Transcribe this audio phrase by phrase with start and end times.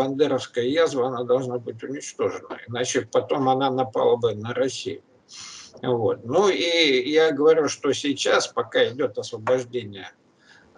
[0.00, 5.02] бандеровская язва, она должна быть уничтожена, иначе потом она напала бы на Россию.
[5.82, 6.24] Вот.
[6.24, 10.10] Ну и я говорю, что сейчас, пока идет освобождение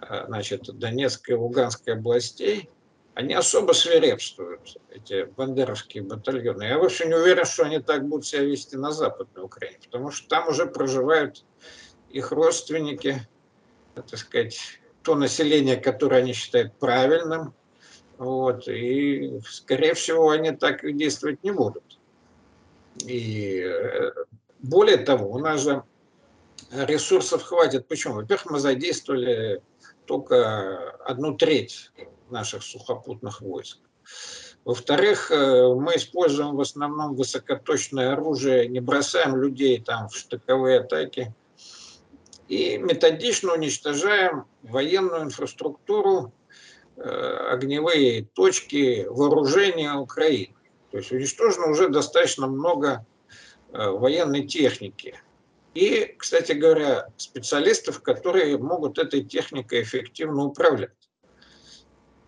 [0.01, 2.69] э, значит, Донецкой и Луганской областей,
[3.13, 6.63] они особо свирепствуют, эти бандеровские батальоны.
[6.63, 10.27] Я вообще не уверен, что они так будут себя вести на Западной Украине, потому что
[10.27, 11.45] там уже проживают
[12.09, 13.25] их родственники,
[13.95, 14.59] так сказать,
[15.01, 17.53] то население, которое они считают правильным,
[18.23, 21.99] вот, и, скорее всего, они так действовать не будут.
[23.05, 24.11] И э,
[24.59, 25.83] более того, у нас же
[26.71, 27.87] ресурсов хватит.
[27.87, 28.15] Почему?
[28.15, 29.61] Во-первых, мы задействовали
[30.05, 31.91] только одну треть
[32.29, 33.79] наших сухопутных войск.
[34.65, 41.33] Во-вторых, э, мы используем в основном высокоточное оружие, не бросаем людей там в штыковые атаки
[42.47, 46.31] и методично уничтожаем военную инфраструктуру,
[46.97, 50.55] огневые точки вооружения Украины.
[50.91, 53.05] То есть уничтожено уже достаточно много
[53.71, 55.15] э, военной техники.
[55.73, 60.91] И, кстати говоря, специалистов, которые могут этой техникой эффективно управлять.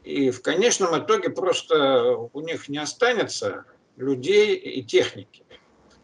[0.03, 3.65] И в конечном итоге просто у них не останется
[3.97, 5.43] людей и техники.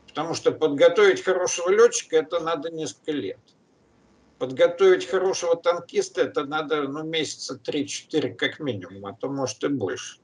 [0.07, 3.39] Потому что подготовить хорошего летчика это надо несколько лет.
[4.41, 10.17] Подготовить хорошего танкиста это надо ну, месяца 3-4 как минимум, а то может и больше.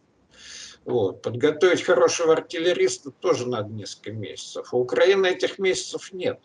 [0.86, 1.22] Вот.
[1.22, 4.74] Подготовить хорошего артиллериста тоже надо несколько месяцев.
[4.74, 6.40] У Украины этих месяцев нет.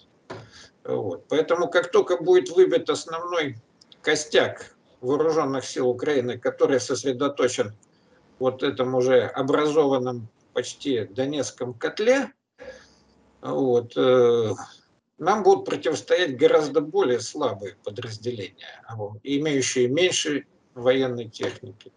[0.84, 1.24] Вот.
[1.28, 3.56] Поэтому как только будет выбит основной
[4.02, 7.74] костяк вооруженных сил Украины, который сосредоточен
[8.38, 12.34] вот этом уже образованном почти Донецком котле,
[13.40, 14.50] вот, э,
[15.22, 18.84] нам будут противостоять гораздо более слабые подразделения,
[19.22, 21.92] имеющие меньше военной техники.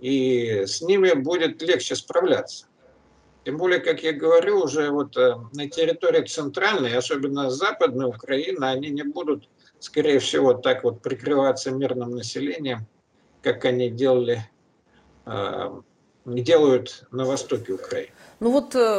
[0.00, 2.66] И с ними будет легче справляться.
[3.44, 8.88] Тем более, как я говорю, уже вот э, на территории центральной, особенно западной Украины, они
[8.88, 9.48] не будут
[9.78, 12.86] скорее всего, так вот прикрываться мирным населением,
[13.42, 14.46] как они делали,
[15.26, 15.80] э,
[16.24, 18.10] делают на востоке Украины.
[18.40, 18.98] Ну вот э,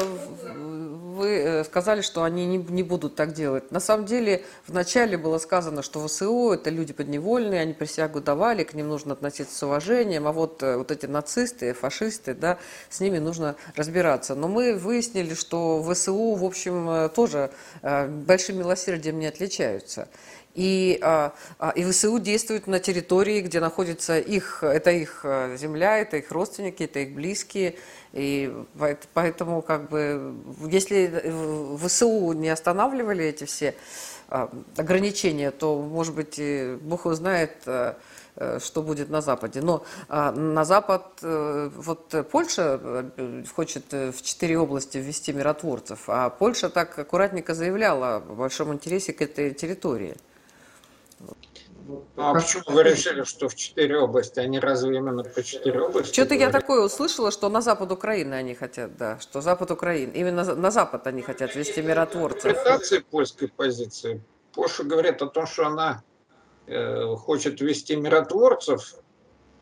[1.16, 3.72] вы э, сказали, что они не, не будут так делать.
[3.72, 8.76] На самом деле, вначале было сказано, что ВСУ– это люди подневольные, они присягу давали, к
[8.76, 12.60] ним нужно относиться с уважением, а вот, вот эти нацисты, фашисты, да,
[12.92, 14.36] с ними нужно разбираться.
[14.36, 17.50] Но мы выяснили, что ВСУ, в общем, тоже
[17.82, 20.08] большим милосердием не отличаются.
[20.54, 25.98] И, а, а, и ВСУ действуют на территории, где находится их, это их а, земля,
[26.00, 27.76] это их родственники, это их близкие.
[28.12, 28.54] И
[29.14, 30.36] поэтому, как бы,
[30.70, 33.74] если ВСУ не останавливали эти все
[34.28, 36.40] ограничения, то, может быть,
[36.82, 37.94] Бог его знает, э,
[38.60, 39.62] что будет на Западе.
[39.62, 46.70] Но на Запад, э, вот Польша э, хочет в четыре области ввести миротворцев, а Польша
[46.70, 50.16] так аккуратненько заявляла о большом интересе к этой территории.
[51.88, 56.14] Ну, а почему вы решили, что в четыре области, они разве именно по четыре области?
[56.14, 60.56] Что-то я такое услышала, что на запад Украины они хотят, да, что запад Украины, именно
[60.56, 62.46] на запад они хотят вести миротворцев.
[62.46, 64.24] Интерпретация польской позиции.
[64.54, 66.04] Польша говорит о том, что она
[66.68, 68.96] э, хочет вести миротворцев,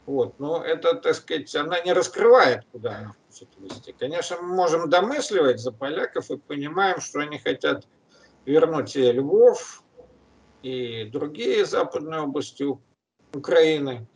[0.06, 3.94] вот, но это, так сказать, она не раскрывает, куда она хочет вести.
[3.98, 7.86] Конечно, мы можем домысливать за поляков и понимаем, что они хотят
[8.46, 9.84] вернуть Львов,
[10.62, 12.66] и другие западные области
[13.34, 14.08] Украины.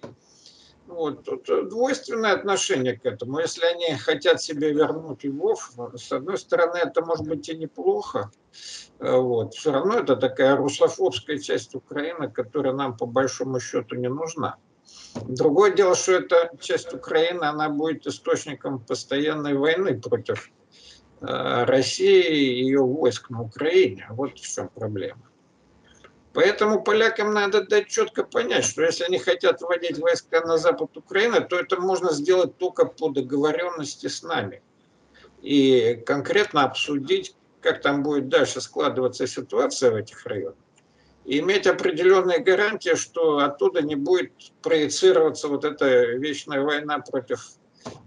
[0.86, 3.40] Вот, тут двойственное отношение к этому.
[3.40, 8.32] Если они хотят себе вернуть Львов, с одной стороны, это может быть и неплохо.
[9.00, 9.54] Вот.
[9.54, 14.58] Все равно это такая русофобская часть Украины, которая нам по большому счету не нужна.
[15.16, 20.52] Другое дело, что эта часть Украины, она будет источником постоянной войны против
[21.22, 24.06] э, России и ее войск на Украине.
[24.10, 25.22] Вот в чем проблема.
[26.34, 31.42] Поэтому полякам надо дать четко понять, что если они хотят вводить войска на запад Украины,
[31.42, 34.64] то это можно сделать только по договоренности с нами.
[35.44, 40.58] И конкретно обсудить, как там будет дальше складываться ситуация в этих районах.
[41.26, 47.46] И иметь определенные гарантии, что оттуда не будет проецироваться вот эта вечная война против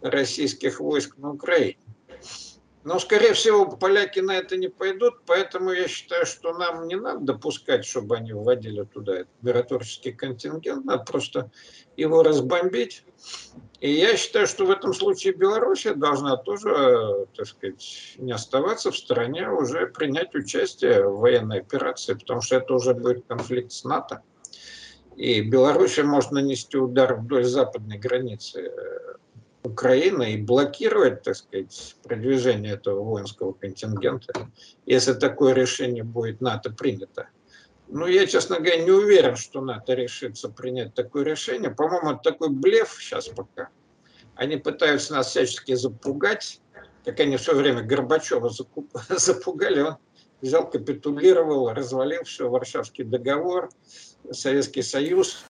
[0.03, 1.79] российских войск на Украине.
[2.87, 7.19] Но, скорее всего, поляки на это не пойдут, поэтому я считаю, что нам не надо
[7.19, 11.51] допускать, чтобы они вводили туда этот миротворческий контингент, надо просто
[11.97, 13.03] его разбомбить.
[13.81, 18.97] И я считаю, что в этом случае Белоруссия должна тоже, так сказать, не оставаться в
[18.97, 23.83] стороне, а уже принять участие в военной операции, потому что это уже будет конфликт с
[23.83, 24.23] НАТО.
[25.17, 28.71] И Белоруссия может нанести удар вдоль западной границы
[29.67, 34.49] Украины и блокировать, так сказать, продвижение этого воинского контингента,
[34.87, 37.29] если такое решение будет НАТО принято.
[37.89, 41.71] Ну, я, честно говоря, не уверен, что НАТО решится принять такое решение.
[41.71, 43.69] По-моему, это такой блеф сейчас пока.
[44.37, 46.61] Они пытаются нас всячески запугать,
[47.05, 48.51] как они все время Горбачева
[49.09, 49.97] запугали, он
[50.41, 53.71] взял, капитулировал, развалил все, Варшавский договор,
[54.31, 55.45] Советский Союз,